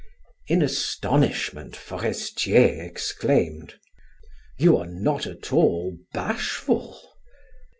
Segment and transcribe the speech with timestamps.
[0.47, 3.75] In astonishment, Forestier exclaimed:
[4.57, 6.99] "You are not at all bashful!"